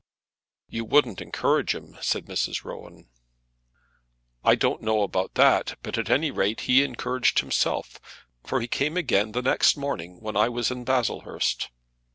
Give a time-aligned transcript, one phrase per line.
[0.67, 2.63] "You wouldn't encourage him," said Mrs.
[2.63, 3.07] Rowan.
[4.43, 7.99] "I don't know about that; but at any rate he encouraged himself,
[8.43, 11.69] for he came again the next morning when I was in Baslehurst."